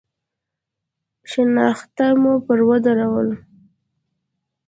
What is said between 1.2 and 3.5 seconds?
شنخته مو پر ودروله.